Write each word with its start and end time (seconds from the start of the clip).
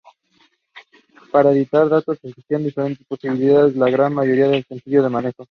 Para 1.31 1.51
editar 1.51 1.81
los 1.83 1.91
datos 1.91 2.17
existen 2.23 2.63
diferentes 2.63 3.05
posibilidades, 3.05 3.75
la 3.75 3.91
gran 3.91 4.15
mayoría 4.15 4.47
de 4.47 4.63
sencillo 4.63 5.07
manejo. 5.11 5.37